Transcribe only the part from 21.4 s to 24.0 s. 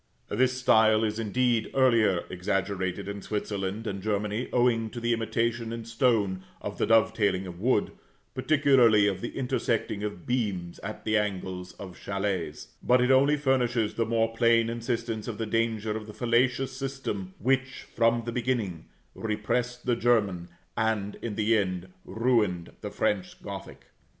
end, ruined the French Gothic.